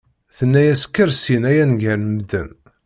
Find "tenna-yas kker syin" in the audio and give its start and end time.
0.37-1.43